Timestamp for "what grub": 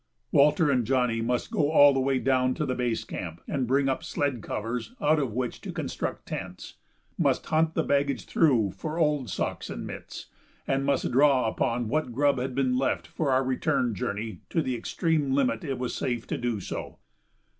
11.87-12.39